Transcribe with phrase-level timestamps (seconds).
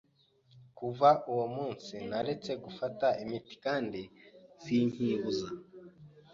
[0.77, 4.01] Kuva uwo munsi, naretse gufata imiti kandi
[4.63, 5.49] sinkibuza